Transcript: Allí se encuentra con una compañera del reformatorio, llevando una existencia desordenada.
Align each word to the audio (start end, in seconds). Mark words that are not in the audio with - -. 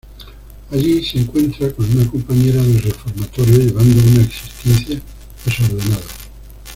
Allí 0.71 1.05
se 1.05 1.19
encuentra 1.19 1.71
con 1.73 1.85
una 1.95 2.09
compañera 2.09 2.59
del 2.59 2.81
reformatorio, 2.81 3.59
llevando 3.59 4.01
una 4.09 4.23
existencia 4.23 4.99
desordenada. 5.45 6.01